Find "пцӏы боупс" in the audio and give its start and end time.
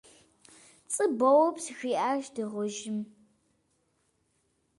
0.85-1.65